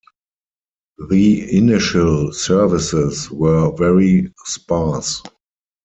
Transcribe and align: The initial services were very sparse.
The 1.11 1.55
initial 1.55 2.33
services 2.33 3.29
were 3.29 3.71
very 3.77 4.33
sparse. 4.45 5.21